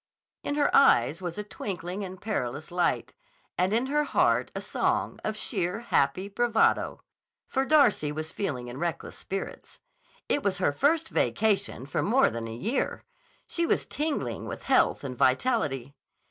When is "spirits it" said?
9.15-10.41